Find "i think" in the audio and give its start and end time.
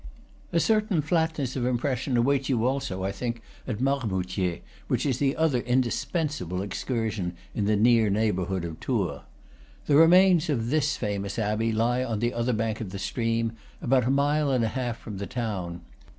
3.03-3.39